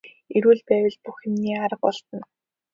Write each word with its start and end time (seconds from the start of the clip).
Эрүүл 0.35 0.59
байвал 0.69 0.97
бүх 1.03 1.17
юмны 1.31 1.51
арга 1.65 1.85
олдоно. 1.89 2.25